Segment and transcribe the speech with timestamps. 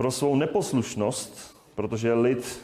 [0.00, 2.60] pro svou neposlušnost, protože lid,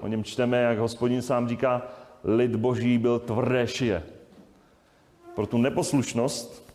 [0.00, 1.82] o něm čteme, jak hospodin sám říká,
[2.24, 4.02] lid boží byl tvrdé šije.
[5.34, 6.74] Pro tu neposlušnost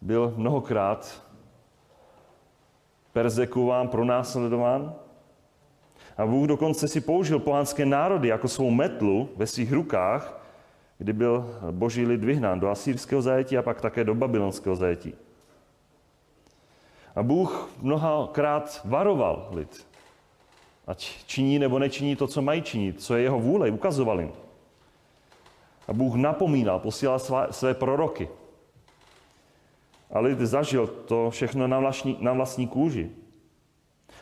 [0.00, 1.22] byl mnohokrát
[3.12, 4.94] persekuován, pronásledován.
[6.16, 10.48] A Bůh dokonce si použil pohanské národy jako svou metlu ve svých rukách,
[10.98, 15.14] kdy byl boží lid vyhnán do asýrského zajetí a pak také do babylonského zajetí.
[17.18, 19.86] A Bůh mnohakrát varoval lid.
[20.86, 24.32] Ať činí nebo nečiní to, co mají činit, co je jeho vůle, ukazoval jim.
[25.88, 28.28] A Bůh napomínal, posílal své, své proroky.
[30.10, 33.10] A lid zažil to všechno na vlastní, na vlastní kůži.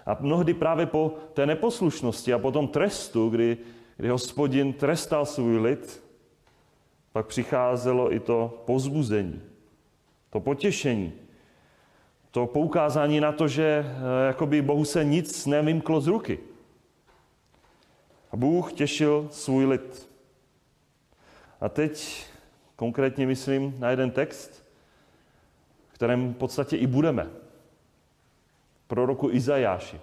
[0.06, 3.56] A mnohdy právě po té neposlušnosti a po tom trestu, kdy,
[3.96, 6.02] kdy hospodin trestal svůj lid,
[7.12, 9.40] pak přicházelo i to pozbuzení,
[10.30, 11.25] to potěšení,
[12.36, 16.38] to poukázání na to, že eh, jakoby Bohu se nic nevymklo z ruky.
[18.32, 20.08] A Bůh těšil svůj lid.
[21.60, 22.26] A teď
[22.76, 24.64] konkrétně myslím na jeden text,
[25.88, 27.30] v kterém v podstatě i budeme.
[28.86, 30.00] Proroku Izajáši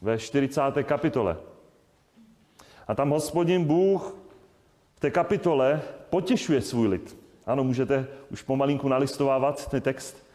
[0.00, 0.60] ve 40.
[0.82, 1.36] kapitole.
[2.88, 4.16] A tam hospodin Bůh
[4.94, 7.16] v té kapitole potěšuje svůj lid.
[7.46, 10.25] Ano, můžete už pomalinku nalistovávat ten text.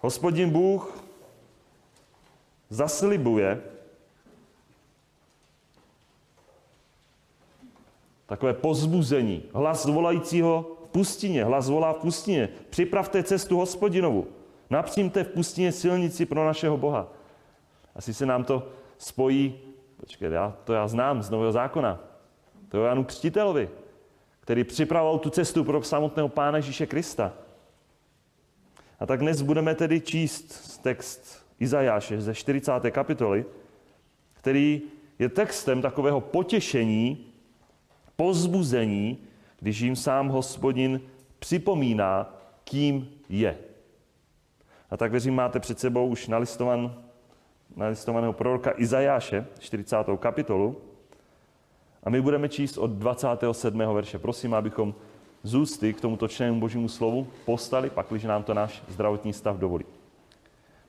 [0.00, 1.04] Hospodin Bůh
[2.70, 3.62] zaslibuje
[8.26, 9.42] takové pozbuzení.
[9.52, 12.48] Hlas volajícího v pustině, hlas volá v pustině.
[12.70, 14.26] Připravte cestu hospodinovu.
[14.70, 17.08] Napřímte v pustině silnici pro našeho Boha.
[17.94, 19.60] Asi se nám to spojí,
[20.00, 21.98] počkej, já, to já znám z Nového zákona.
[22.68, 23.70] To je Janu Křtitelovi,
[24.40, 27.32] který připravoval tu cestu pro samotného Pána Ježíše Krista.
[28.98, 32.72] A tak dnes budeme tedy číst text Izajáše ze 40.
[32.90, 33.44] kapitoly,
[34.34, 34.82] který
[35.18, 37.26] je textem takového potěšení,
[38.16, 39.18] pozbuzení,
[39.60, 41.00] když jim sám hospodin
[41.38, 43.58] připomíná, kým je.
[44.90, 46.94] A tak věřím, máte před sebou už nalistovan,
[47.76, 49.96] nalistovaného proroka Izajáše, 40.
[50.18, 50.76] kapitolu.
[52.02, 53.78] A my budeme číst od 27.
[53.78, 54.18] verše.
[54.18, 54.94] Prosím, abychom
[55.42, 59.84] z ústy k tomuto čtenému božímu slovu postali, pakliže nám to náš zdravotní stav dovolí.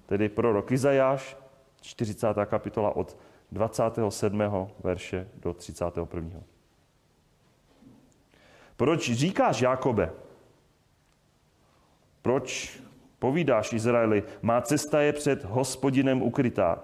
[0.06, 1.38] Tedy prorok Izajáš,
[1.82, 2.28] 40.
[2.46, 3.18] kapitola od
[3.52, 4.42] 27.
[4.84, 6.42] verše do 31.
[8.78, 10.12] Proč říkáš, Jakobe?
[12.22, 12.80] Proč
[13.20, 16.84] povídáš Izraeli, má cesta je před hospodinem ukrytá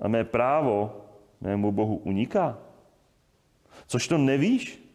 [0.00, 1.04] a mé právo
[1.40, 2.58] mému Bohu uniká?
[3.86, 4.85] Což to nevíš?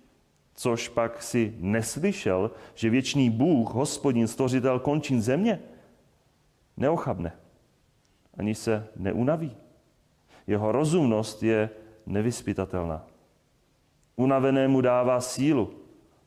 [0.62, 5.60] Což pak si neslyšel, že věčný Bůh, hospodin, stvořitel končin země,
[6.78, 7.34] neochabne,
[8.38, 9.58] ani se neunaví.
[10.48, 11.70] Jeho rozumnost je
[12.06, 13.08] nevyspytatelná.
[14.16, 15.74] Unavenému dává sílu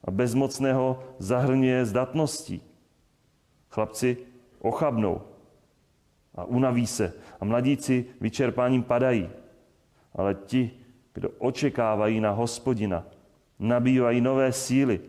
[0.04, 2.62] a bezmocného zahrňuje zdatností.
[3.70, 4.16] Chlapci
[4.58, 5.22] ochabnou
[6.34, 9.30] a unaví se a mladíci vyčerpáním padají.
[10.14, 10.70] Ale ti,
[11.12, 13.06] kdo očekávají na hospodina,
[13.58, 15.00] nabývají nové síly,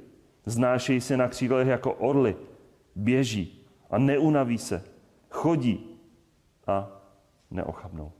[0.45, 2.35] znášejí se na křídlech jako orly,
[2.95, 4.83] běží a neunaví se,
[5.29, 5.99] chodí
[6.67, 6.87] a
[7.51, 8.11] neochabnou.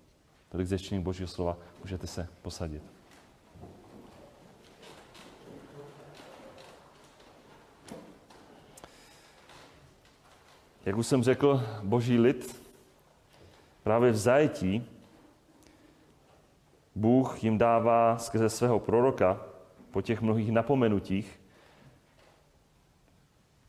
[0.50, 2.84] Tolik ze Božího slova můžete se posadit.
[10.86, 12.62] Jak už jsem řekl, boží lid
[13.84, 14.88] právě v zajetí
[16.96, 19.40] Bůh jim dává skrze svého proroka
[19.95, 21.39] po těch mnohých napomenutích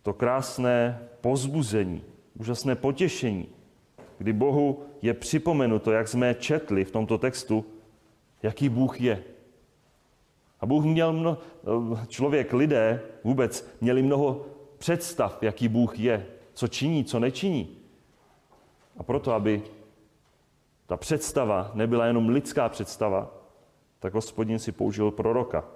[0.03, 2.03] to krásné pozbuzení,
[2.34, 3.48] úžasné potěšení,
[4.19, 7.64] kdy Bohu je připomenuto, jak jsme četli v tomto textu,
[8.42, 9.25] jaký Bůh je.
[10.60, 11.38] A Bůh měl mnoho,
[12.09, 14.47] člověk, lidé vůbec měli mnoho
[14.78, 17.78] představ, jaký Bůh je, co činí, co nečiní.
[18.96, 19.62] A proto, aby
[20.87, 23.31] ta představa nebyla jenom lidská představa,
[24.00, 25.75] tak hospodin si použil proroka,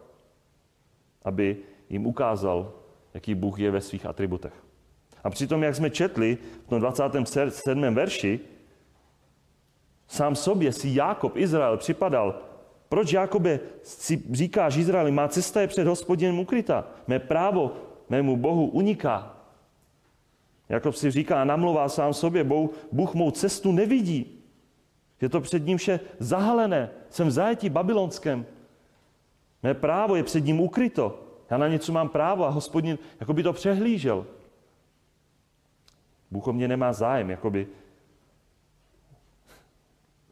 [1.23, 1.57] aby
[1.89, 2.73] jim ukázal,
[3.15, 4.53] jaký Bůh je ve svých atributech.
[5.25, 7.95] A přitom, jak jsme četli v tom 27.
[7.95, 8.41] verši,
[10.09, 12.43] sám sobě si Jákob, Izrael, připadal,
[12.89, 17.73] proč Jákobe si říkáš Izraeli, má cesta je před hospodinem ukryta, mé právo
[18.09, 19.37] mému Bohu uniká.
[20.69, 22.45] Jakob si říká a namluvá sám sobě,
[22.93, 24.45] Bůh mou cestu nevidí.
[25.21, 26.91] Je to před ním vše zahalené.
[27.11, 28.47] Jsem v zajetí babylonském.
[29.63, 31.23] Mé právo je před ním ukryto.
[31.51, 34.27] Já na něco mám právo a hospodin jako by to přehlížel.
[36.31, 37.67] Bůh o mě nemá zájem, jakoby.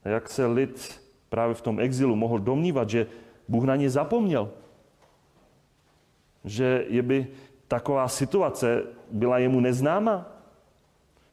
[0.04, 3.06] A jak se lid právě v tom exilu mohl domnívat, že
[3.48, 4.52] Bůh na ně zapomněl.
[6.44, 7.26] Že je by
[7.68, 10.26] taková situace byla jemu neznáma.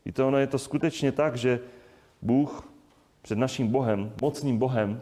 [0.05, 1.59] Víte, ono je to skutečně tak, že
[2.21, 2.67] Bůh
[3.21, 5.01] před naším Bohem, mocným Bohem,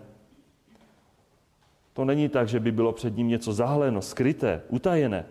[1.94, 5.26] to není tak, že by bylo před ním něco zahleno, skryté, utajené.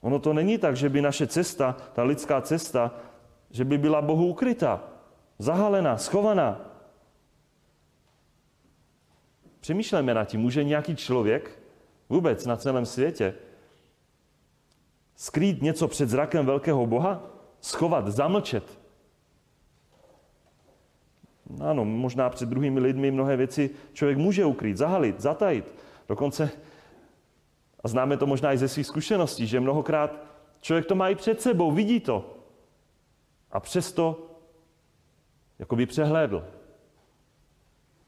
[0.00, 2.94] Ono to není tak, že by naše cesta, ta lidská cesta,
[3.50, 4.84] že by byla Bohu ukrytá,
[5.38, 6.60] zahalená, schovaná.
[9.60, 11.58] Přemýšlejme nad tím, může nějaký člověk
[12.08, 13.34] vůbec na celém světě
[15.16, 17.22] skrýt něco před zrakem velkého Boha?
[17.60, 18.85] Schovat, zamlčet?
[21.60, 25.74] Ano, možná před druhými lidmi mnohé věci člověk může ukrýt, zahalit, zatajit.
[26.08, 26.50] Dokonce,
[27.84, 30.24] a známe to možná i ze svých zkušeností, že mnohokrát
[30.60, 32.36] člověk to má i před sebou, vidí to.
[33.52, 34.30] A přesto
[35.58, 36.44] jako by přehlédl.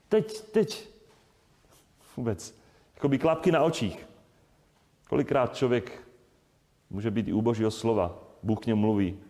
[0.08, 0.88] Teď, teď,
[2.16, 2.58] vůbec,
[2.94, 4.08] jako by klapky na očích.
[5.08, 6.02] Kolikrát člověk
[6.90, 9.20] může být i u božího slova, Bůh k němu mluví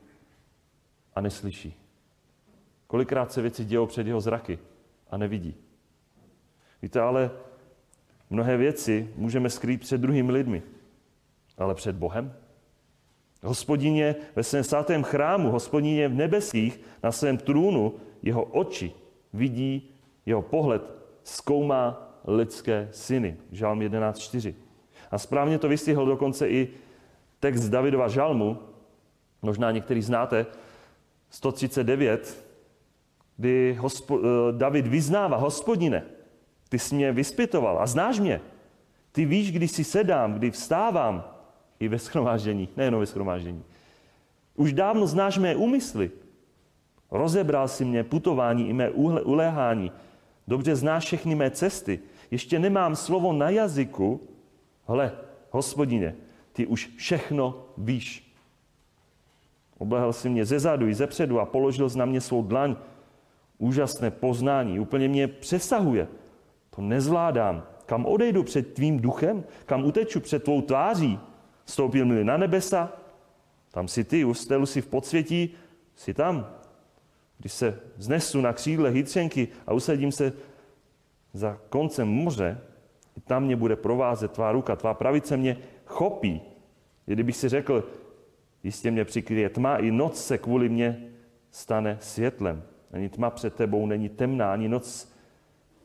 [1.14, 1.87] a neslyší.
[2.88, 4.58] Kolikrát se věci dějou před jeho zraky
[5.10, 5.54] a nevidí.
[6.82, 7.30] Víte, ale
[8.30, 10.62] mnohé věci můžeme skrýt před druhými lidmi,
[11.58, 12.34] ale před Bohem?
[13.42, 18.92] Hospodině ve svém svatém chrámu, hospodině v nebesích, na svém trůnu, jeho oči
[19.32, 19.90] vidí,
[20.26, 20.82] jeho pohled
[21.22, 23.36] zkoumá lidské syny.
[23.52, 24.54] Žalm 11.4.
[25.10, 26.68] A správně to vystihl dokonce i
[27.40, 28.58] text Davidova žalmu,
[29.42, 30.46] možná některý znáte,
[31.30, 32.47] 139,
[33.38, 36.02] kdy hospo, eh, David vyznává, hospodine,
[36.68, 38.40] ty jsi mě vyspětoval a znáš mě.
[39.12, 41.24] Ty víš, kdy si sedám, kdy vstávám
[41.80, 43.64] i ve schromáždění, nejenom ve schromáždění.
[44.54, 46.10] Už dávno znáš mé úmysly.
[47.10, 48.90] Rozebral si mě putování i mé
[49.24, 49.92] uléhání.
[50.48, 52.00] Dobře znáš všechny mé cesty.
[52.30, 54.20] Ještě nemám slovo na jazyku.
[54.86, 55.12] Hle,
[55.50, 56.14] hospodine,
[56.52, 58.34] ty už všechno víš.
[59.78, 62.76] Oblehl si mě ze zadu i ze předu a položil na mě svou dlaň
[63.58, 66.08] úžasné poznání, úplně mě přesahuje.
[66.70, 67.62] To nezvládám.
[67.86, 69.44] Kam odejdu před tvým duchem?
[69.66, 71.18] Kam uteču před tvou tváří?
[71.64, 72.92] Stoupil mi na nebesa?
[73.70, 75.54] Tam si ty, ustelu si v podsvětí,
[75.96, 76.46] si tam.
[77.38, 80.32] Když se znesu na křídle hytřenky a usadím se
[81.32, 82.60] za koncem moře,
[83.16, 85.56] i tam mě bude provázet tvá ruka, tvá pravice mě
[85.86, 86.40] chopí.
[87.06, 87.88] Kdybych si řekl,
[88.62, 91.10] jistě mě přikryje tma, i noc se kvůli mě
[91.50, 92.62] stane světlem.
[92.92, 95.12] Ani tma před tebou není temná, ani noc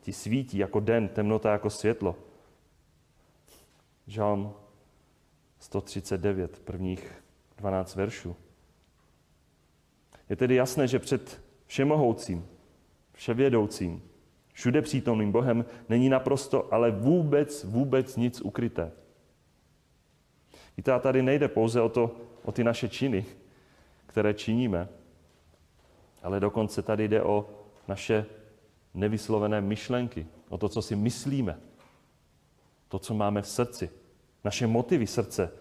[0.00, 2.16] ti svítí jako den, temnota jako světlo.
[4.06, 4.54] Žalm
[5.58, 7.22] 139, prvních
[7.56, 8.36] 12 veršů.
[10.30, 12.46] Je tedy jasné, že před všemohoucím,
[13.12, 14.02] vševědoucím,
[14.52, 18.92] všude přítomným Bohem není naprosto, ale vůbec, vůbec nic ukryté.
[20.76, 23.26] Víte, a tady nejde pouze o, to, o ty naše činy,
[24.06, 24.88] které činíme,
[26.24, 27.50] ale dokonce tady jde o
[27.88, 28.26] naše
[28.94, 31.58] nevyslovené myšlenky, o to, co si myslíme,
[32.88, 33.90] to, co máme v srdci,
[34.44, 35.52] naše motivy srdce.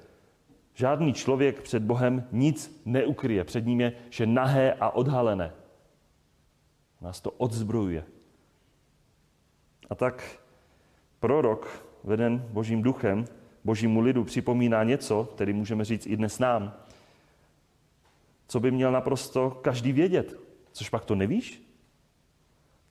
[0.73, 3.43] Žádný člověk před Bohem nic neukryje.
[3.43, 5.53] Před ním je že nahé a odhalené.
[7.01, 8.05] Nás to odzbrojuje.
[9.89, 10.39] A tak
[11.19, 13.25] prorok, veden Božím duchem,
[13.63, 16.73] Božímu lidu připomíná něco, který můžeme říct i dnes nám,
[18.47, 20.39] co by měl naprosto každý vědět.
[20.73, 21.63] Což pak to nevíš?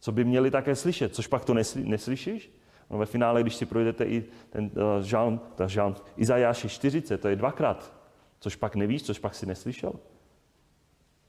[0.01, 1.15] Co by měli také slyšet?
[1.15, 2.51] Což pak to nesly, neslyšíš?
[2.91, 7.29] No ve finále, když si projdete i ten uh, žalm, ta žalm Izajáši 40, to
[7.29, 7.95] je dvakrát.
[8.41, 9.93] Což pak nevíš, což pak si neslyšel?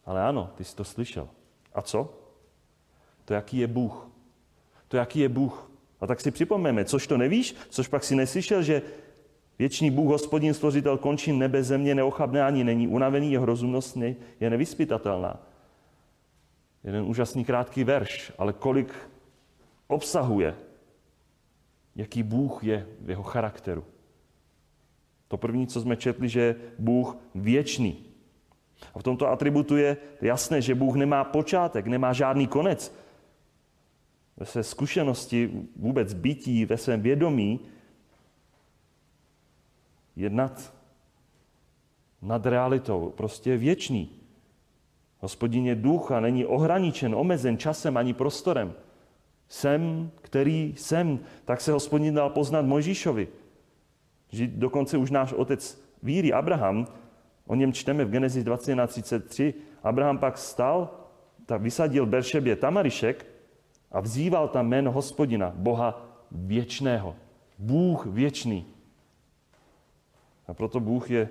[0.06, 1.30] Ale ano, ty jsi to slyšel.
[1.74, 2.14] A co?
[3.26, 4.10] To, jaký je Bůh.
[4.88, 5.72] To, jaký je Bůh.
[6.02, 8.82] A tak si připomeneme, což to nevíš, což pak si neslyšel, že
[9.60, 13.98] věčný Bůh, hospodin, stvořitel, končí nebe, země, neochabné ani není unavený, jeho rozumnost
[14.40, 15.53] je nevyspytatelná
[16.84, 18.94] jeden úžasný krátký verš, ale kolik
[19.88, 20.56] obsahuje,
[21.96, 23.86] jaký Bůh je v jeho charakteru.
[25.28, 28.06] To první, co jsme četli, že je Bůh věčný.
[28.94, 32.96] A v tomto atributu je jasné, že Bůh nemá počátek, nemá žádný konec.
[34.38, 37.60] Ve své zkušenosti vůbec bytí, ve svém vědomí
[40.16, 40.74] jednat
[42.22, 43.14] nad realitou.
[43.18, 44.23] Prostě věčný.
[45.24, 48.74] Hospodin je duch a není ohraničen, omezen časem ani prostorem.
[49.50, 53.28] Jsem, který jsem, tak se hospodin dal poznat Mojžíšovi.
[54.30, 56.88] Že dokonce už náš otec víry Abraham
[57.48, 59.54] O něm čteme v Genesis 21.33.
[59.84, 60.90] Abraham pak stal,
[61.46, 63.26] tak vysadil Beršebě tamarišek
[63.92, 67.16] a vzýval tam jméno hospodina, Boha věčného.
[67.60, 68.66] Bůh věčný.
[70.48, 71.30] A proto Bůh je,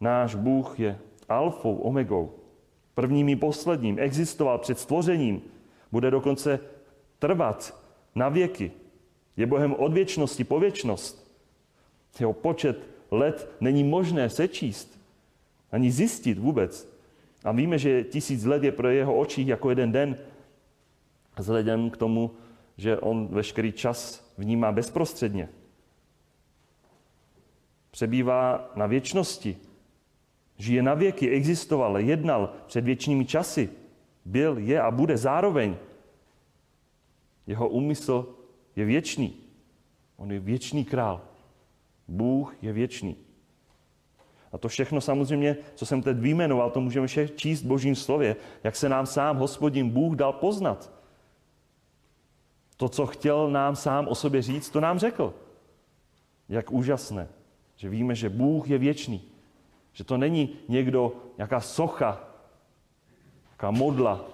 [0.00, 2.34] náš Bůh je alfou, omegou.
[2.96, 3.98] Prvním i posledním.
[3.98, 5.42] Existoval před stvořením.
[5.92, 6.60] Bude dokonce
[7.18, 7.80] trvat
[8.14, 8.72] na věky.
[9.36, 11.32] Je Bohem od věčnosti po věčnost.
[12.20, 15.00] Jeho počet let není možné sečíst,
[15.72, 16.88] ani zjistit vůbec.
[17.44, 20.16] A víme, že tisíc let je pro jeho očích jako jeden den,
[21.38, 22.30] vzhledem k tomu,
[22.76, 25.48] že on veškerý čas vnímá bezprostředně.
[27.90, 29.56] Přebývá na věčnosti,
[30.56, 33.70] žije na věky, existoval, jednal před věčnými časy,
[34.24, 35.76] byl, je a bude zároveň.
[37.46, 38.34] Jeho úmysl
[38.76, 39.34] je věčný.
[40.16, 41.20] On je věčný král.
[42.08, 43.16] Bůh je věčný.
[44.52, 48.36] A to všechno samozřejmě, co jsem teď vyjmenoval, to můžeme vše číst v božím slově,
[48.64, 50.92] jak se nám sám hospodin Bůh dal poznat.
[52.76, 55.34] To, co chtěl nám sám o sobě říct, to nám řekl.
[56.48, 57.28] Jak úžasné,
[57.76, 59.35] že víme, že Bůh je věčný.
[59.96, 62.20] Že to není někdo, nějaká socha,
[63.48, 64.24] nějaká modla,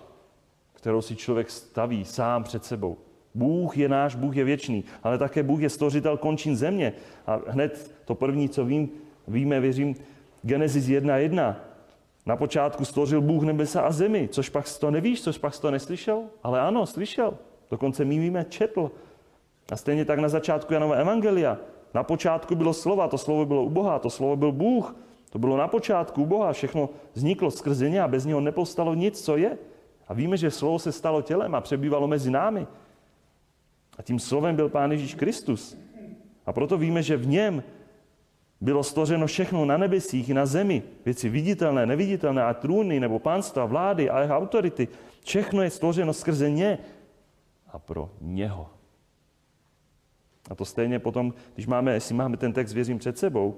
[0.73, 2.97] kterou si člověk staví sám před sebou.
[3.35, 6.92] Bůh je náš, Bůh je věčný, ale také Bůh je stvořitel končin země.
[7.26, 8.90] A hned to první, co vím,
[9.28, 9.95] víme, věřím,
[10.42, 11.54] Genesis 1.1.
[12.26, 16.23] Na počátku stvořil Bůh nebesa a zemi, což pak to nevíš, což pak to neslyšel?
[16.42, 17.38] Ale ano, slyšel.
[17.71, 18.90] Dokonce my víme, četl.
[19.73, 21.59] A stejně tak na začátku Janova Evangelia.
[21.95, 24.95] Na počátku bylo slova, to slovo bylo u Boha, to slovo byl Bůh.
[25.33, 29.37] To bylo na počátku Boha, všechno vzniklo skrze ně a bez něho nepostalo nic, co
[29.37, 29.59] je.
[30.09, 32.67] A víme, že slovo se stalo tělem a přebývalo mezi námi.
[33.99, 35.79] A tím slovem byl Pán Ježíš Kristus.
[36.47, 37.62] A proto víme, že v něm
[38.61, 40.83] bylo stvořeno všechno na nebesích i na zemi.
[41.05, 44.89] Věci viditelné, neviditelné, a trůny, nebo pánstva, vlády a jeho autority.
[45.25, 46.79] Všechno je stvořeno skrze ně
[47.69, 48.69] a pro něho.
[50.51, 53.57] A to stejně potom, když máme, jestli máme ten text, věřím, před sebou,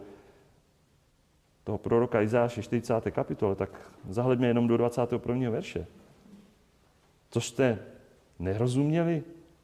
[1.65, 3.11] toho proroka Izáše 40.
[3.11, 5.51] kapitole, tak zahledme jenom do 21.
[5.51, 5.87] verše.
[7.31, 7.79] Co jste
[8.39, 9.23] nerozuměli,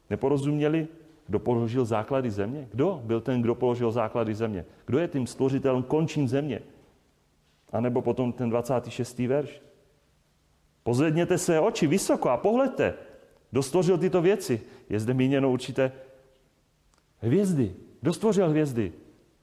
[0.09, 0.87] neporozuměli,
[1.27, 2.67] kdo položil základy země?
[2.71, 4.65] Kdo byl ten, kdo položil základy země?
[4.85, 6.61] Kdo je tím stvořitelem končin země?
[7.71, 9.19] A nebo potom ten 26.
[9.19, 9.61] verš.
[10.83, 12.93] Pozvedněte své oči vysoko a pohledte,
[13.51, 14.61] kdo stvořil tyto věci.
[14.89, 15.91] Je zde míněno určité
[17.17, 17.75] hvězdy.
[18.01, 18.93] Kdo stvořil hvězdy?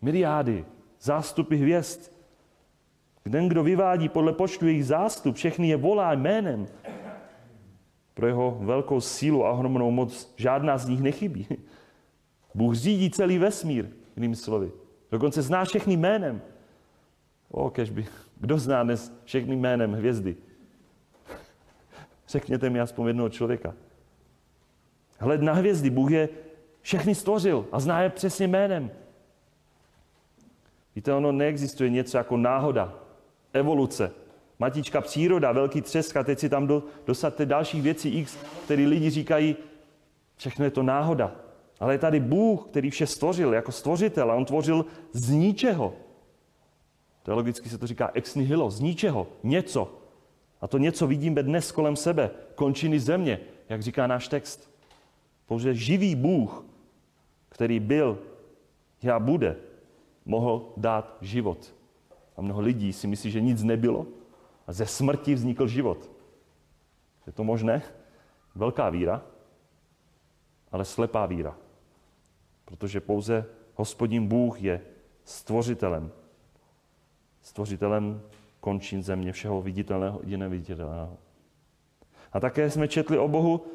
[0.02, 0.64] Myriády,
[1.00, 2.17] zástupy hvězd.
[3.30, 6.66] Ten, kdo vyvádí podle počtu jejich zástup, všechny je volá jménem.
[8.14, 11.46] Pro jeho velkou sílu a ohromnou moc žádná z nich nechybí.
[12.54, 14.72] Bůh řídí celý vesmír, jinými slovy.
[15.12, 16.42] Dokonce zná všechny jménem.
[17.50, 18.06] O, kežby.
[18.40, 20.36] Kdo zná dnes všechny jménem hvězdy?
[22.28, 23.74] Řekněte mi aspoň jednoho člověka.
[25.18, 26.28] Hled na hvězdy, Bůh je
[26.80, 28.90] všechny stvořil a zná je přesně jménem.
[30.96, 32.94] Víte, ono neexistuje něco jako náhoda,
[33.52, 34.12] evoluce,
[34.58, 39.10] matička příroda, velký třesk a teď si tam do, dosadte dalších věcí X, které lidi
[39.10, 39.56] říkají,
[40.36, 41.36] všechno je to náhoda.
[41.80, 45.94] Ale je tady Bůh, který vše stvořil jako stvořitel a on tvořil z ničeho.
[47.22, 49.98] Teologicky se to říká ex nihilo, z ničeho, něco.
[50.60, 54.70] A to něco vidíme dnes kolem sebe, končiny země, jak říká náš text.
[55.46, 56.64] Pouze živý Bůh,
[57.48, 58.18] který byl
[59.14, 59.56] a bude,
[60.24, 61.74] mohl dát život.
[62.38, 64.06] A mnoho lidí si myslí, že nic nebylo
[64.66, 66.10] a ze smrti vznikl život.
[67.26, 67.82] Je to možné?
[68.54, 69.22] Velká víra,
[70.72, 71.56] ale slepá víra.
[72.64, 74.80] Protože pouze hospodin Bůh je
[75.24, 76.10] stvořitelem.
[77.42, 78.22] Stvořitelem
[78.60, 81.16] končin země, všeho viditelného i neviditelného.
[82.32, 83.66] A také jsme četli o Bohu,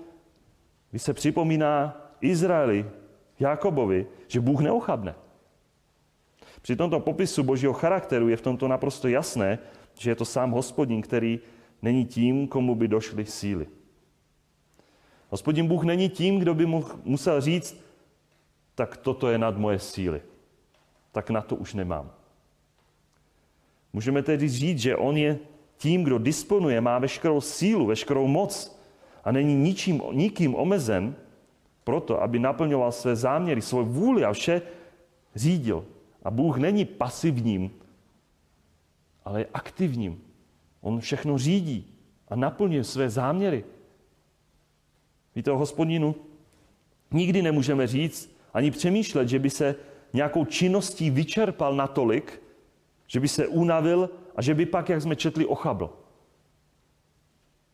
[0.89, 2.89] když se připomíná Izraeli,
[3.39, 5.15] Jakobovi, že Bůh neochabne.
[6.63, 9.59] Při tomto popisu božího charakteru je v tomto naprosto jasné,
[9.99, 11.39] že je to sám hospodin, který
[11.81, 13.67] není tím, komu by došly síly.
[15.29, 17.83] Hospodin Bůh není tím, kdo by mu musel říct,
[18.75, 20.21] tak toto je nad moje síly.
[21.11, 22.11] Tak na to už nemám.
[23.93, 25.39] Můžeme tedy říct, že on je
[25.77, 28.79] tím, kdo disponuje, má veškerou sílu, veškerou moc
[29.23, 31.15] a není ničím, nikým omezen
[31.83, 34.61] proto, aby naplňoval své záměry, svoje vůli a vše
[35.35, 35.85] řídil.
[36.23, 37.71] A Bůh není pasivním,
[39.25, 40.21] ale je aktivním.
[40.81, 41.93] On všechno řídí
[42.27, 43.63] a naplňuje své záměry.
[45.35, 46.15] Víte o hospodinu?
[47.11, 49.75] Nikdy nemůžeme říct ani přemýšlet, že by se
[50.13, 52.41] nějakou činností vyčerpal natolik,
[53.07, 55.89] že by se unavil a že by pak, jak jsme četli, ochabl.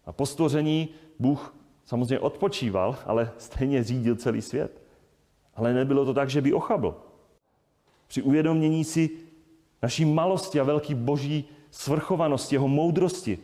[0.06, 0.90] A po stvoření
[1.20, 4.82] Bůh samozřejmě odpočíval, ale stejně řídil celý svět.
[5.56, 7.09] Ale nebylo to tak, že by ochabl.
[8.10, 9.10] Při uvědomění si
[9.82, 13.40] naší malosti a velký boží svrchovanosti, jeho moudrosti,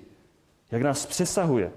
[0.72, 1.72] jak nás přesahuje.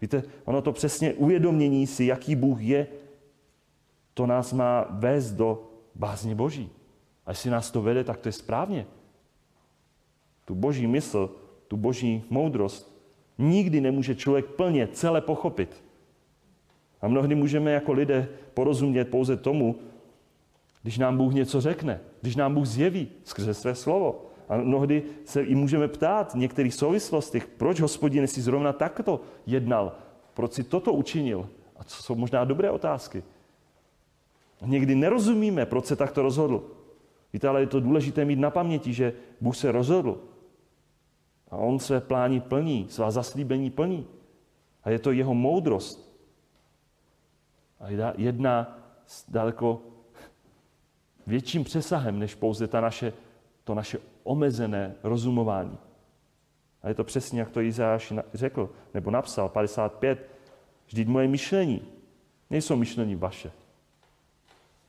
[0.00, 2.86] Víte, ono to přesně uvědomění si, jaký Bůh je,
[4.14, 6.70] to nás má vést do bázně Boží.
[7.26, 8.86] A jestli nás to vede, tak to je správně.
[10.44, 11.30] Tu boží mysl,
[11.68, 12.98] tu boží moudrost
[13.38, 15.84] nikdy nemůže člověk plně, celé pochopit.
[17.00, 19.78] A mnohdy můžeme jako lidé porozumět pouze tomu,
[20.82, 24.24] když nám Bůh něco řekne, když nám Bůh zjeví skrze své slovo.
[24.48, 29.92] A mnohdy se i můžeme ptát v některých souvislostech, proč hospodin si zrovna takto jednal,
[30.34, 31.48] proč si toto učinil.
[31.76, 33.22] A to jsou možná dobré otázky.
[34.66, 36.64] Někdy nerozumíme, proč se takto rozhodl.
[37.32, 40.20] Víte, ale je to důležité mít na paměti, že Bůh se rozhodl.
[41.50, 44.06] A on své plány plní, svá zaslíbení plní.
[44.84, 46.08] A je to jeho moudrost.
[47.80, 48.78] A jedná
[49.28, 49.82] daleko
[51.28, 53.12] větším přesahem, než pouze ta naše,
[53.64, 55.78] to naše omezené rozumování.
[56.82, 60.26] A je to přesně, jak to Izáš řekl, nebo napsal, 55.
[60.86, 61.82] Vždyť moje myšlení
[62.50, 63.52] nejsou myšlení vaše.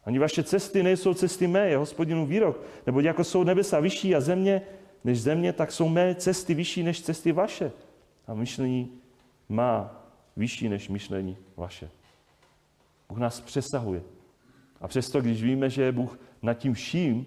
[0.06, 2.62] Ani vaše cesty nejsou cesty mé, je hospodinu výrok.
[2.86, 4.62] Nebo jako jsou nebesa vyšší a země
[5.04, 7.72] než země, tak jsou mé cesty vyšší než cesty vaše.
[8.28, 8.92] A myšlení
[9.50, 10.04] má
[10.38, 11.90] vyšší než myšlení vaše.
[13.10, 14.02] Bůh nás přesahuje.
[14.82, 17.26] A přesto, když víme, že je Bůh nad tím vším,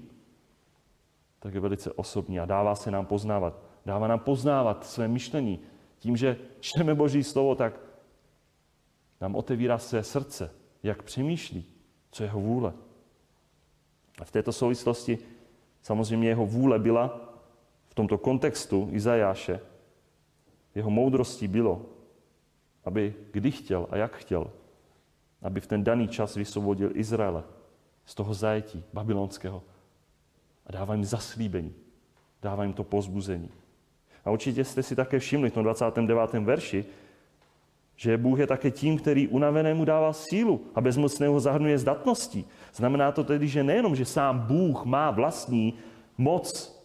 [1.38, 3.62] tak je velice osobní a dává se nám poznávat.
[3.86, 5.60] Dává nám poznávat své myšlení.
[5.98, 7.80] Tím, že čteme Boží slovo, tak
[9.20, 10.50] nám otevírá své srdce,
[10.82, 11.64] jak přemýšlí,
[12.10, 12.72] co jeho vůle.
[14.20, 15.18] A v této souvislosti
[15.82, 17.34] samozřejmě jeho vůle byla
[17.88, 19.60] v tomto kontextu Izajáše,
[20.74, 21.86] jeho moudrostí bylo,
[22.84, 24.50] aby kdy chtěl a jak chtěl,
[25.42, 27.42] aby v ten daný čas vysvobodil Izraele
[28.06, 29.62] z toho zajetí babylonského
[30.66, 31.74] a dává jim zaslíbení,
[32.42, 33.50] dává jim to pozbuzení.
[34.24, 36.32] A určitě jste si také všimli v tom 29.
[36.32, 36.84] verši,
[37.96, 42.44] že Bůh je také tím, který unavenému dává sílu a bezmocného zahrnuje zdatností.
[42.74, 45.74] Znamená to tedy, že nejenom, že sám Bůh má vlastní
[46.18, 46.80] moc,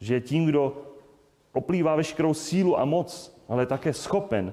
[0.00, 0.82] že je tím, kdo
[1.52, 4.52] oplývá veškerou sílu a moc, ale také schopen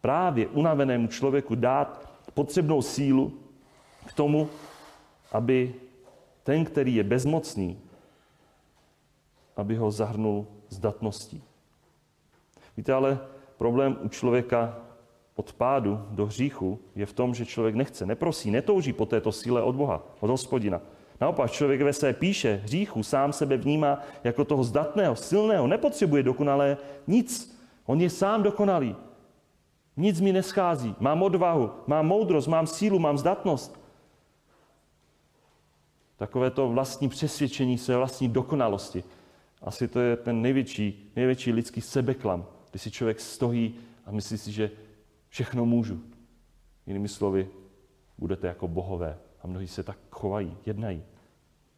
[0.00, 3.32] právě unavenému člověku dát potřebnou sílu
[4.06, 4.48] k tomu,
[5.32, 5.74] aby
[6.42, 7.78] ten, který je bezmocný,
[9.56, 11.42] aby ho zahrnul zdatností.
[12.76, 13.18] Víte, ale
[13.58, 14.78] problém u člověka
[15.36, 19.62] od pádu do hříchu je v tom, že člověk nechce, neprosí, netouží po této síle
[19.62, 20.80] od Boha, od hospodina.
[21.20, 26.76] Naopak, člověk ve své píše hříchu sám sebe vnímá jako toho zdatného, silného, nepotřebuje dokonalé
[27.06, 27.58] nic.
[27.86, 28.96] On je sám dokonalý.
[29.96, 30.94] Nic mi neschází.
[31.00, 33.83] Mám odvahu, mám moudrost, mám sílu, mám zdatnost.
[36.16, 39.04] Takové to vlastní přesvědčení své vlastní dokonalosti.
[39.62, 43.74] Asi to je ten největší, největší lidský sebeklam, kdy si člověk stojí
[44.06, 44.70] a myslí si, že
[45.28, 46.00] všechno můžu.
[46.86, 47.48] Jinými slovy,
[48.18, 49.18] budete jako bohové.
[49.42, 51.02] A mnohí se tak chovají, jednají.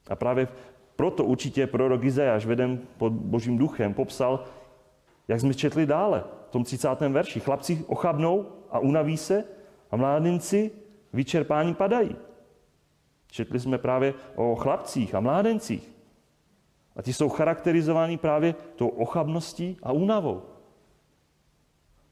[0.08, 0.48] A právě
[0.96, 4.44] proto určitě prorok Izajáš, veden pod božím duchem, popsal,
[5.28, 6.88] jak jsme četli dále, v tom 30.
[7.00, 7.40] verši.
[7.40, 9.44] Chlapci ochabnou a unaví se
[9.90, 10.70] a mládenci
[11.12, 12.16] vyčerpání padají.
[13.36, 15.92] Četli jsme právě o chlapcích a mládencích.
[16.96, 20.42] A ti jsou charakterizováni právě tou ochabností a únavou.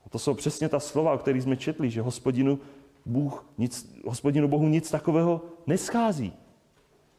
[0.07, 2.59] A to jsou přesně ta slova, o kterých jsme četli, že hospodinu,
[3.07, 6.33] Bůh nic, hospodinu Bohu nic takového neschází.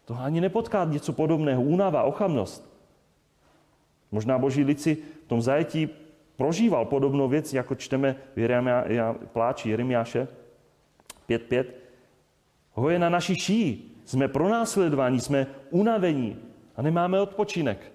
[0.06, 1.62] To ani nepotká něco podobného.
[1.62, 2.62] Únava, ochabnost.
[4.12, 5.90] Možná boží lici v tom zajetí
[6.38, 10.28] prožíval podobnou věc, jako čteme v Jeremia, pláči Jeremiáše
[11.30, 11.66] 5.5.
[12.72, 13.95] Ho je na naší šíji.
[14.06, 16.38] Jsme pronásledováni, jsme unavení
[16.76, 17.92] a nemáme odpočinek.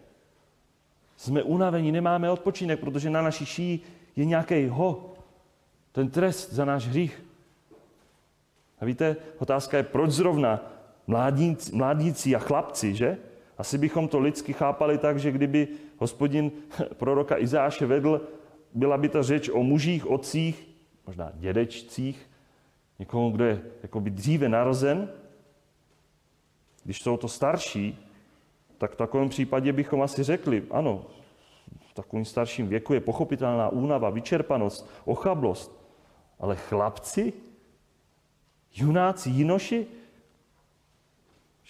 [1.17, 3.81] Jsme unavení, nemáme odpočinek, protože na naší šíji
[4.17, 5.15] je nějaký ho.
[5.93, 7.25] Ten trest za náš hřích.
[8.81, 10.61] A víte, otázka je, proč zrovna
[11.07, 13.19] mládíci, mládíci a chlapci, že?
[13.59, 15.69] Asi bychom to lidsky chápali tak, že kdyby
[15.99, 16.51] hospodin
[16.97, 18.21] proroka Izáše vedl,
[18.75, 20.69] byla by ta řeč o mužích, otcích,
[21.07, 22.31] možná dědečcích,
[22.99, 25.09] někoho, kdo je jakoby dříve narozen.
[26.85, 27.99] Když jsou to starší,
[28.79, 31.05] tak v takovém případě bychom asi řekli, ano,
[31.91, 35.81] v takovém starším věku je pochopitelná únava, vyčerpanost, ochablost.
[36.39, 37.33] Ale chlapci,
[38.75, 39.87] junáci, jinoši,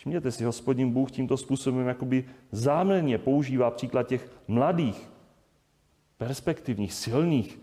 [0.01, 5.11] Všimněte si, hospodin Bůh tímto způsobem jakoby záměrně používá příklad těch mladých,
[6.18, 7.61] perspektivních, silných.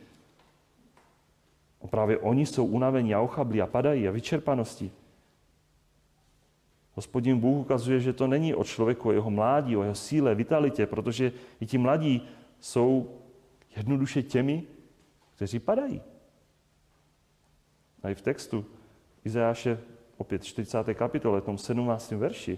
[1.82, 4.92] A právě oni jsou unavení a ochablí a padají a vyčerpanosti.
[6.98, 10.86] Hospodin Bůh ukazuje, že to není o člověku, o jeho mládí, o jeho síle, vitalitě,
[10.86, 12.28] protože i ti mladí
[12.60, 13.20] jsou
[13.76, 14.64] jednoduše těmi,
[15.36, 16.02] kteří padají.
[18.04, 18.66] A i v textu
[19.26, 19.80] Izajáše,
[20.18, 20.94] opět 40.
[20.94, 22.12] kapitole, tom 17.
[22.12, 22.58] verši,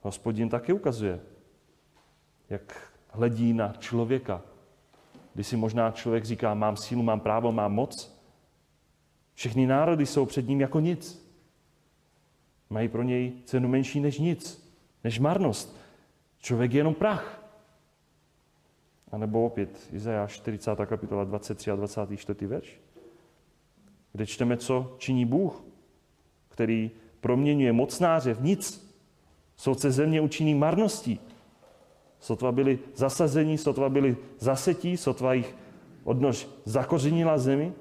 [0.00, 1.20] hospodin také ukazuje,
[2.50, 4.42] jak hledí na člověka.
[5.34, 8.20] Když si možná člověk říká, mám sílu, mám právo, mám moc.
[9.34, 11.23] Všechny národy jsou před ním jako nic.
[12.70, 14.72] Mají pro něj cenu menší než nic,
[15.04, 15.76] než marnost.
[16.38, 17.44] Člověk je jenom prach.
[19.12, 20.70] A nebo opět Izajáš 40.
[20.86, 22.46] kapitola 23 a 24.
[22.46, 22.80] verš,
[24.12, 25.64] kde čteme, co činí Bůh,
[26.48, 28.94] který proměňuje mocnáře v nic.
[29.56, 31.20] Soudce země učiní marností.
[32.20, 35.56] Sotva byli zasazení, sotva byli zasetí, sotva jich
[36.04, 37.72] odnož zakořenila zemi,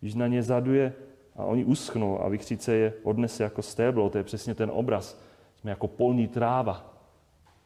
[0.00, 0.94] když na ně zaduje
[1.36, 4.10] a oni uschnou a vychřice je odnese jako stéblo.
[4.10, 5.20] To je přesně ten obraz.
[5.56, 6.94] Jsme jako polní tráva.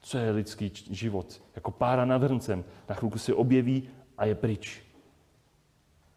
[0.00, 1.42] Co je lidský život?
[1.56, 2.64] Jako pára nad hrncem.
[2.88, 4.82] Na chvilku se objeví a je pryč.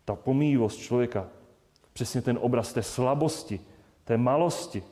[0.05, 1.27] Ta pomíjivost člověka,
[1.93, 3.59] přesně ten obraz té slabosti,
[4.03, 4.83] té malosti.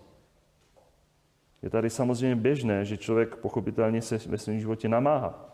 [1.61, 5.49] Je tady samozřejmě běžné, že člověk pochopitelně se ve svém životě namáhá.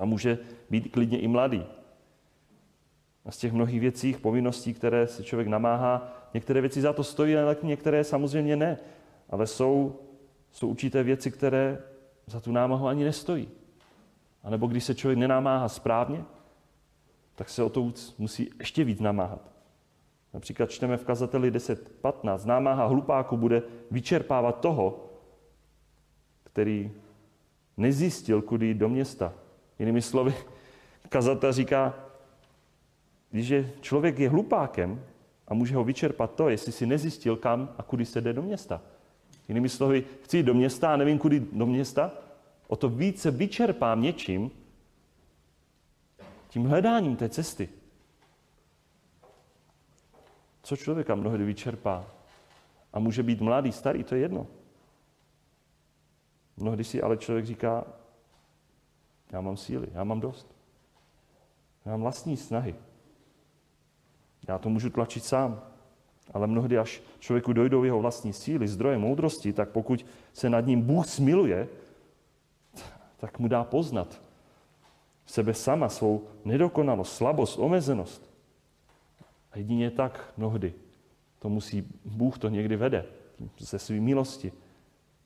[0.00, 0.38] A může
[0.70, 1.66] být klidně i mladý.
[3.30, 7.36] A z těch mnohých věcí, povinností, které se člověk namáhá, některé věci za to stojí,
[7.36, 8.78] ale některé samozřejmě ne.
[9.28, 10.00] Ale jsou,
[10.52, 11.78] jsou určité věci, které
[12.26, 13.48] za tu námahu ani nestojí.
[14.42, 16.24] A nebo když se člověk nenamáhá správně,
[17.34, 19.50] tak se o to musí ještě víc namáhat.
[20.34, 22.46] Například čteme v kazateli 10.15.
[22.46, 25.10] Námaha hlupáku bude vyčerpávat toho,
[26.44, 26.92] který
[27.76, 29.32] nezjistil, kudy jít do města.
[29.78, 30.34] Jinými slovy,
[31.08, 32.09] kazatel říká,
[33.30, 35.04] když je člověk je hlupákem
[35.48, 38.82] a může ho vyčerpat to, jestli si nezjistil, kam a kudy se jde do města.
[39.48, 42.12] Jinými slovy, chci jít do města a nevím, kudy do města,
[42.68, 44.50] o to více vyčerpám něčím,
[46.48, 47.68] tím hledáním té cesty.
[50.62, 52.06] Co člověka mnohdy vyčerpá?
[52.92, 54.46] A může být mladý, starý, to je jedno.
[56.56, 57.84] Mnohdy si ale člověk říká,
[59.32, 60.54] já mám síly, já mám dost.
[61.84, 62.74] Já mám vlastní snahy.
[64.50, 65.62] Já to můžu tlačit sám.
[66.34, 70.82] Ale mnohdy, až člověku dojdou jeho vlastní síly, zdroje moudrosti, tak pokud se nad ním
[70.82, 71.68] Bůh smiluje,
[73.16, 74.20] tak mu dá poznat
[75.26, 78.30] sebe sama, svou nedokonalost, slabost, omezenost.
[79.52, 80.74] A jedině tak mnohdy
[81.38, 83.06] to musí, Bůh to někdy vede
[83.58, 84.52] ze své milosti.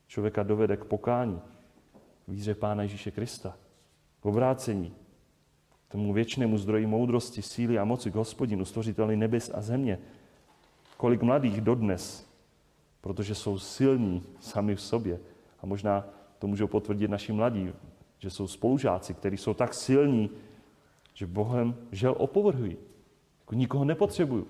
[0.06, 1.40] Člověka dovede k pokání,
[2.28, 3.56] víře Pána Ježíše Krista,
[4.20, 4.94] k obrácení,
[5.94, 9.98] tomu věčnému zdroji moudrosti, síly a moci k hospodinu, stvořiteli nebes a země.
[10.96, 12.30] Kolik mladých dodnes,
[13.00, 15.20] protože jsou silní sami v sobě.
[15.62, 16.04] A možná
[16.38, 17.72] to můžou potvrdit naši mladí,
[18.18, 20.30] že jsou spolužáci, kteří jsou tak silní,
[21.14, 22.76] že Bohem žel opovrhují.
[23.40, 24.46] Jako nikoho nepotřebuju.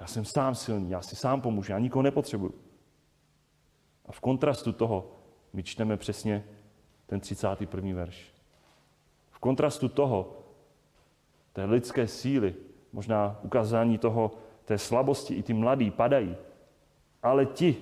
[0.00, 2.54] Já jsem sám silný, já si sám pomůžu, já nikoho nepotřebuju.
[4.06, 5.10] A v kontrastu toho
[5.52, 6.44] my čteme přesně
[7.06, 7.94] ten 31.
[7.94, 8.35] verš.
[9.36, 10.38] V kontrastu toho,
[11.52, 12.54] té lidské síly,
[12.92, 14.30] možná ukázání toho,
[14.64, 16.36] té slabosti, i ty mladí padají.
[17.22, 17.76] Ale ti,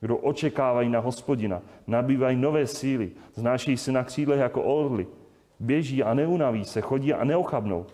[0.00, 5.06] kdo očekávají na hospodina, nabývají nové síly, znášejí se na křídlech jako orly,
[5.60, 7.86] běží a neunaví se, chodí a neochabnou.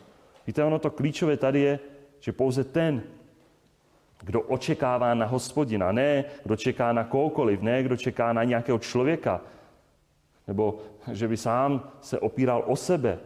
[0.46, 1.78] Víte, ono to klíčové tady je,
[2.20, 3.02] že pouze ten,
[4.22, 9.40] kdo očekává na hospodina, ne kdo čeká na kohokoliv, ne kdo čeká na nějakého člověka,
[10.46, 10.78] nebo
[11.12, 13.18] že by sám se opíral o sebe,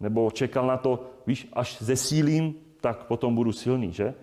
[0.00, 4.14] nebo čekal na to, víš, až zesílím, tak potom budu silný, že?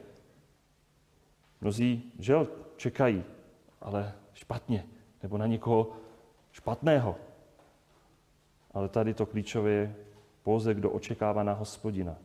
[1.61, 2.35] Mnozí, že
[2.77, 3.23] čekají,
[3.81, 4.85] ale špatně,
[5.23, 5.91] nebo na někoho
[6.51, 7.15] špatného.
[8.71, 9.95] Ale tady to klíčové je
[10.43, 12.15] pouze, kdo očekává na hospodina.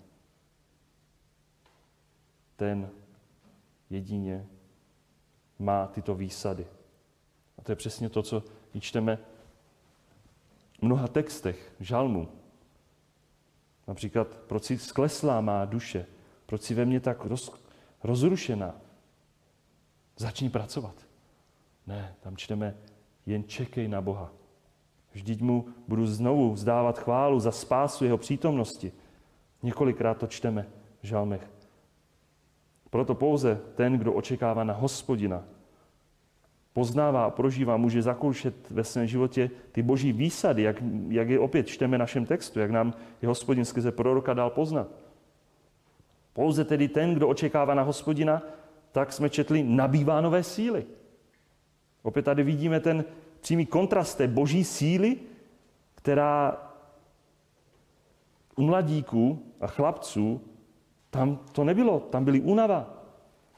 [2.56, 2.90] Ten
[3.90, 4.46] jedině
[5.58, 6.66] má tyto výsady.
[7.58, 8.42] A to je přesně to, co
[8.80, 9.18] čteme
[10.82, 12.28] mnoha textech žalmu.
[13.88, 16.06] Například, proč si skleslá má duše,
[16.46, 17.52] proč si ve mně tak roz,
[18.04, 18.74] rozrušená.
[20.16, 20.94] Začni pracovat.
[21.86, 22.76] Ne, tam čteme,
[23.26, 24.32] jen čekej na Boha.
[25.12, 28.92] Vždyť mu budu znovu vzdávat chválu za spásu jeho přítomnosti.
[29.62, 30.66] Několikrát to čteme
[31.02, 31.50] v žalmech.
[32.90, 35.44] Proto pouze ten, kdo očekává na hospodina,
[36.72, 40.76] poznává a prožívá, může zakoušet ve svém životě ty boží výsady, jak,
[41.08, 44.88] jak je opět čteme našem textu, jak nám je hospodin skrze proroka dal poznat.
[46.32, 48.42] Pouze tedy ten, kdo očekává na hospodina,
[48.92, 50.84] tak jsme četli, nabývá nové síly.
[52.02, 53.04] Opět tady vidíme ten
[53.40, 55.16] přímý kontrast té boží síly,
[55.94, 56.56] která
[58.56, 60.40] u mladíků a chlapců,
[61.10, 63.04] tam to nebylo, tam byly únava,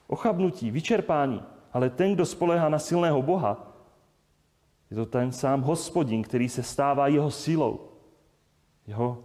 [0.07, 1.43] ochabnutí, vyčerpání.
[1.75, 3.75] Ale ten, kdo spolehá na silného Boha,
[4.91, 7.81] je to ten sám hospodin, který se stává jeho silou,
[8.87, 9.25] jeho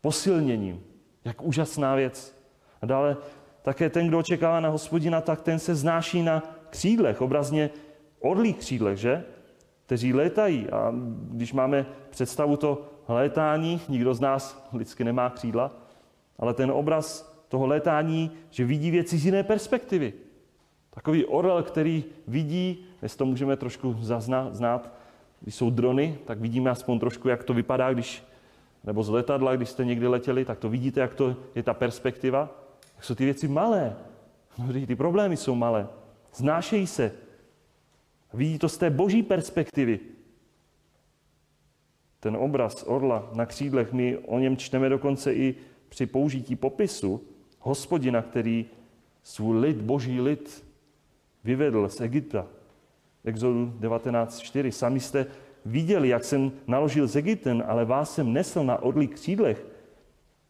[0.00, 0.82] posilněním.
[1.24, 2.42] Jak úžasná věc.
[2.82, 3.16] A dále
[3.62, 7.70] také ten, kdo očekává na hospodina, tak ten se znáší na křídlech, obrazně
[8.20, 9.24] orlých křídlech, že?
[9.86, 10.70] Kteří létají.
[10.70, 10.94] A
[11.30, 15.70] když máme představu to létání, nikdo z nás lidsky nemá křídla,
[16.38, 20.12] ale ten obraz toho létání, že vidí věci z jiné perspektivy.
[20.94, 24.92] Takový orel, který vidí, dnes to můžeme trošku zaznat, znát,
[25.40, 28.24] když jsou drony, tak vidíme aspoň trošku, jak to vypadá, když,
[28.84, 32.48] nebo z letadla, když jste někdy letěli, tak to vidíte, jak to je ta perspektiva.
[32.96, 33.96] Jak jsou ty věci malé.
[34.86, 35.88] Ty problémy jsou malé.
[36.34, 37.12] Znášejí se.
[38.34, 40.00] Vidí to z té boží perspektivy.
[42.20, 45.54] Ten obraz orla na křídlech, my o něm čteme dokonce i
[45.88, 47.24] při použití popisu
[47.60, 48.66] hospodina, který
[49.22, 50.71] svůj lid, boží lid,
[51.44, 52.46] vyvedl z Egypta.
[53.24, 54.70] Exodu 19.4.
[54.70, 55.26] Sami jste
[55.64, 59.66] viděli, jak jsem naložil z Egyptem, ale vás jsem nesl na odlých křídlech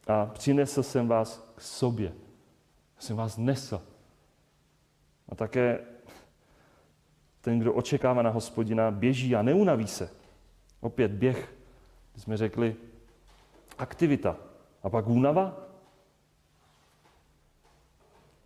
[0.07, 2.13] a přinesl jsem vás k sobě.
[2.99, 3.83] Jsem vás nesl.
[5.29, 5.79] A také
[7.41, 10.11] ten, kdo očekává na hospodina, běží a neunaví se.
[10.81, 11.55] Opět běh,
[12.17, 12.77] jsme řekli,
[13.79, 14.37] aktivita.
[14.83, 15.57] A pak únava.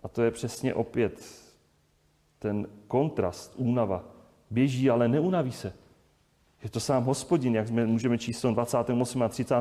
[0.03, 1.46] A to je přesně opět
[2.39, 4.05] ten kontrast, únava.
[4.51, 5.73] Běží, ale neunaví se.
[6.63, 9.23] Je to sám hospodin, jak jsme, můžeme číst v 28.
[9.23, 9.55] a 30.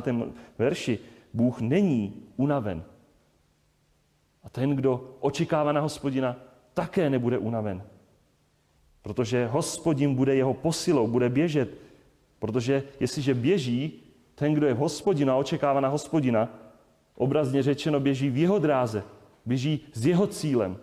[0.58, 1.00] verši.
[1.34, 2.84] Bůh není unaven.
[4.44, 6.36] A ten, kdo očekává na hospodina,
[6.74, 7.84] také nebude unaven.
[9.02, 11.78] Protože hospodin bude jeho posilou, bude běžet.
[12.40, 14.04] Protože jestliže běží,
[14.36, 16.50] ten, kdo je v hospodina očekává na hospodina,
[17.16, 19.04] obrazně řečeno běží v jeho dráze,
[19.46, 20.78] běží s jeho cílem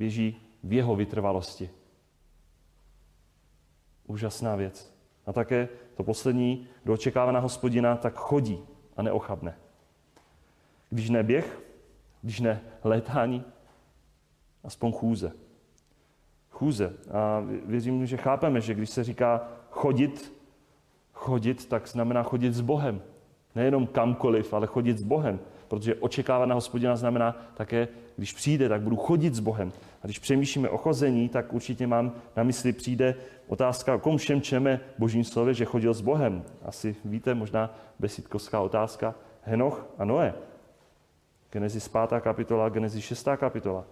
[0.00, 1.70] běží v jeho vytrvalosti.
[4.06, 4.94] Úžasná věc.
[5.26, 8.58] A také to poslední, kdo očekává na hospodina, tak chodí
[8.96, 9.56] a neochabne.
[10.90, 11.62] Když ne běh,
[12.22, 13.44] když ne létání,
[14.64, 15.32] aspoň chůze.
[16.50, 16.96] Chůze.
[17.10, 20.32] A věřím, že chápeme, že když se říká chodit,
[21.12, 23.02] chodit, tak znamená chodit s Bohem.
[23.54, 25.40] Nejenom kamkoliv, ale chodit s Bohem.
[25.70, 29.72] Protože očekávat na hospodina znamená také, když přijde, tak budu chodit s Bohem.
[30.02, 33.14] A když přemýšlíme o chození, tak určitě mám na mysli přijde
[33.46, 36.44] otázka, o kom všem čeme božím slově, že chodil s Bohem.
[36.64, 39.14] Asi víte, možná besídkovská otázka.
[39.42, 40.34] Henoch a Noé.
[41.50, 42.20] Genesis 5.
[42.20, 43.28] kapitola, Genesis 6.
[43.36, 43.84] kapitola.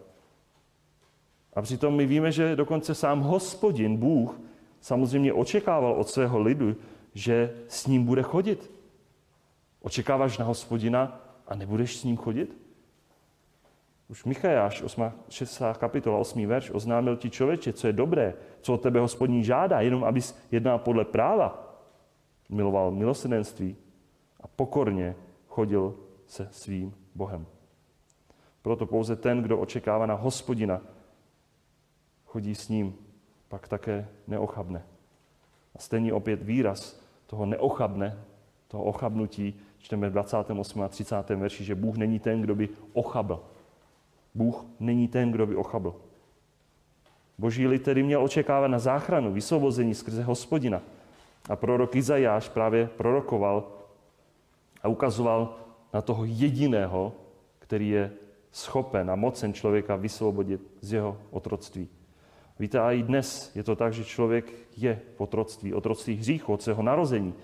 [1.55, 4.41] A přitom my víme, že dokonce sám hospodin, Bůh,
[4.81, 6.77] samozřejmě očekával od svého lidu,
[7.15, 8.71] že s ním bude chodit.
[9.83, 12.57] Očekáváš na hospodina a nebudeš s ním chodit?
[14.09, 15.63] Už Michajáš, 8, 6.
[15.79, 16.47] kapitola, 8.
[16.47, 20.79] verš, oznámil ti člověče, co je dobré, co od tebe hospodní žádá, jenom abys jednal
[20.79, 21.77] podle práva.
[22.49, 23.77] Miloval milosrdenství
[24.41, 27.47] a pokorně chodil se svým Bohem.
[28.63, 30.81] Proto pouze ten, kdo očekává na hospodina,
[32.25, 32.95] chodí s ním,
[33.49, 34.83] pak také neochabne.
[35.75, 38.25] A stejně opět výraz toho neochabne,
[38.69, 40.83] toho ochabnutí, čteme v 28.
[40.83, 41.31] a 30.
[41.31, 43.45] verši, že Bůh není ten, kdo by ochabl.
[44.35, 45.95] Bůh není ten, kdo by ochabl.
[47.39, 50.83] Boží lid tedy měl očekávat na záchranu, vysvobození skrze hospodina.
[51.49, 53.69] A prorok Izajáš právě prorokoval
[54.83, 55.57] a ukazoval
[55.93, 57.13] na toho jediného,
[57.59, 58.13] který je
[58.51, 61.89] schopen a mocen člověka vysvobodit z jeho otroctví.
[62.59, 66.63] Víte, a i dnes je to tak, že člověk je v otroctví, otroctví hříchu od
[66.63, 67.35] svého narození.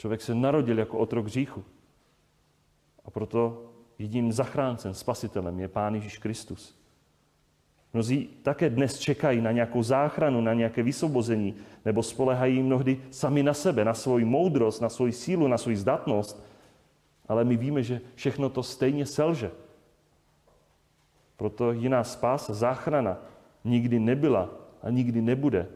[0.00, 1.64] Člověk se narodil jako otrok hříchu.
[3.04, 3.64] A proto
[3.98, 6.78] jediným zachráncem, spasitelem je Pán Ježíš Kristus.
[7.92, 13.54] Mnozí také dnes čekají na nějakou záchranu, na nějaké vysvobození, nebo spolehají mnohdy sami na
[13.54, 16.44] sebe, na svoji moudrost, na svoji sílu, na svoji zdatnost.
[17.28, 19.50] Ale my víme, že všechno to stejně selže.
[21.36, 23.18] Proto jiná spása, záchrana
[23.64, 24.48] nikdy nebyla
[24.82, 25.68] a nikdy nebude.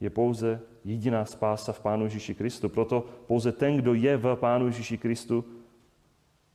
[0.00, 2.68] Je pouze jediná spása v Pánu Ježíši Kristu.
[2.68, 5.44] Proto pouze ten, kdo je v Pánu Ježíši Kristu,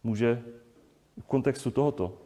[0.03, 0.43] může
[1.19, 2.17] v kontextu tohoto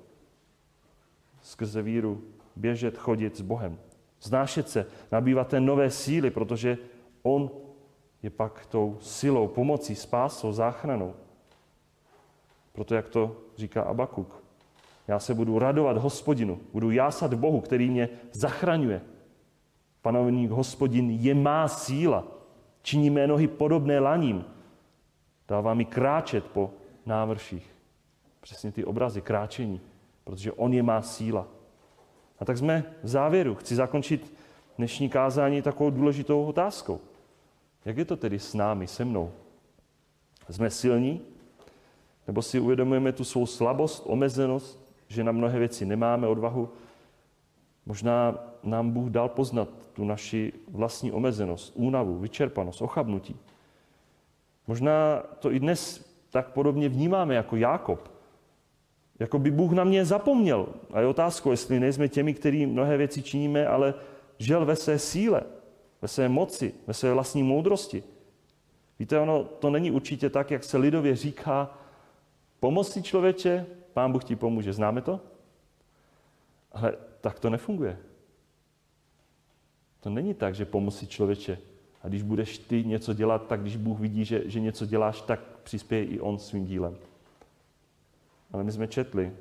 [1.41, 2.21] skrze víru
[2.55, 3.77] běžet, chodit s Bohem.
[4.21, 6.77] znášet se, nabývat té nové síly, protože
[7.23, 7.49] on
[8.23, 11.13] je pak tou silou, pomocí, spásou, záchranou.
[12.73, 14.43] Proto, jak to říká Abakuk,
[15.07, 19.01] já se budu radovat hospodinu, budu jásat Bohu, který mě zachraňuje.
[20.01, 22.23] Panovník hospodin je má síla,
[22.81, 24.45] činí mé nohy podobné laním,
[25.47, 26.71] dává mi kráčet po
[27.05, 27.75] návrších.
[28.41, 29.81] Přesně ty obrazy kráčení,
[30.23, 31.47] protože on je má síla.
[32.39, 33.55] A tak jsme v závěru.
[33.55, 34.33] Chci zakončit
[34.77, 36.99] dnešní kázání takovou důležitou otázkou.
[37.85, 39.31] Jak je to tedy s námi, se mnou?
[40.49, 41.21] Jsme silní?
[42.27, 46.69] Nebo si uvědomujeme tu svou slabost, omezenost, že na mnohé věci nemáme odvahu?
[47.85, 53.35] Možná nám Bůh dal poznat tu naši vlastní omezenost, únavu, vyčerpanost, ochabnutí.
[54.67, 58.11] Možná to i dnes tak podobně vnímáme jako Jákob.
[59.19, 60.67] Jako by Bůh na mě zapomněl.
[60.93, 63.93] A je otázkou, jestli nejsme těmi, kteří mnohé věci činíme, ale
[64.37, 65.41] žel ve své síle,
[66.01, 68.03] ve své moci, ve své vlastní moudrosti.
[68.99, 71.77] Víte, ono to není určitě tak, jak se lidově říká,
[72.59, 74.73] pomoci člověče, pán Bůh ti pomůže.
[74.73, 75.19] Známe to?
[76.71, 77.97] Ale tak to nefunguje.
[79.99, 81.57] To není tak, že pomoci člověče.
[82.01, 85.39] A když budeš ty něco dělat, tak když Bůh vidí, že, že něco děláš, tak
[85.63, 86.97] přispěje i on svým dílem.
[88.51, 89.33] Ale my jsme četli,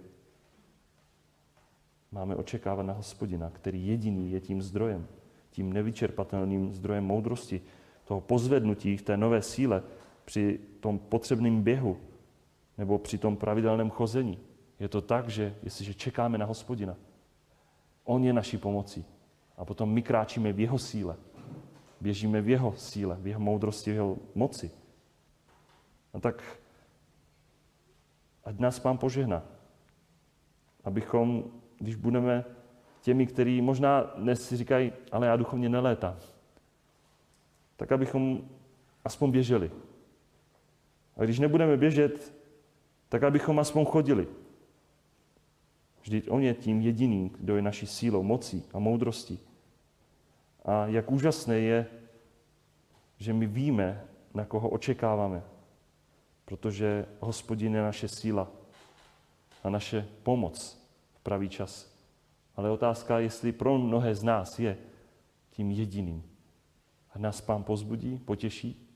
[2.12, 5.06] máme očekávat na hospodina, který jediný je tím zdrojem,
[5.50, 7.60] tím nevyčerpatelným zdrojem moudrosti,
[8.04, 9.82] toho pozvednutí v té nové síle
[10.24, 11.96] při tom potřebném běhu
[12.78, 14.38] nebo při tom pravidelném chození.
[14.80, 16.96] Je to tak, že jestliže čekáme na hospodina,
[18.04, 19.04] on je naší pomocí.
[19.56, 21.16] A potom my kráčíme v jeho síle.
[22.00, 24.70] Běžíme v jeho síle, v jeho moudrosti, v jeho moci.
[26.14, 26.42] A tak
[28.44, 29.42] ať nás pán požehná.
[30.84, 31.44] Abychom,
[31.78, 32.44] když budeme
[33.00, 36.16] těmi, kteří možná dnes si říkají, ale já duchovně nelétám,
[37.76, 38.48] tak abychom
[39.04, 39.70] aspoň běželi.
[41.16, 42.34] A když nebudeme běžet,
[43.08, 44.26] tak abychom aspoň chodili.
[46.02, 49.38] Vždyť on je tím jediným, kdo je naší sílou, mocí a moudrostí.
[50.64, 51.86] A jak úžasné je,
[53.18, 55.42] že my víme, na koho očekáváme,
[56.44, 58.48] protože hospodin je naše síla
[59.64, 60.78] a naše pomoc
[61.14, 61.90] v pravý čas.
[62.56, 64.78] Ale otázka, jestli pro mnohé z nás je
[65.50, 66.22] tím jediným.
[67.14, 68.88] A nás pán pozbudí, potěší,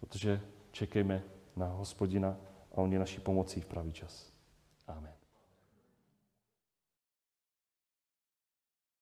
[0.00, 0.40] protože
[0.70, 1.22] čekejme
[1.56, 2.36] na hospodina
[2.72, 4.32] a on je naší pomocí v pravý čas.
[4.86, 5.15] Amen.